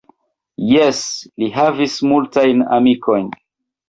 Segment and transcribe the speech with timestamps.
[0.69, 1.01] Jes,
[1.43, 3.29] li havis multajn amikojn.